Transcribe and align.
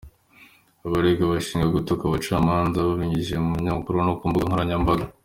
Abaregwa 0.85 1.31
bashinjwa 1.33 1.67
gutuka 1.75 2.03
ubucamanza 2.05 2.87
babinyujije 2.87 3.35
mu 3.43 3.49
binyamakuru 3.57 3.95
no 4.07 4.13
ku 4.17 4.25
mbuga 4.29 4.45
nkoranyambaga. 4.47 5.05